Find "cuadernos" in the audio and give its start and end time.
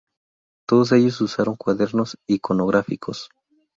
1.55-2.17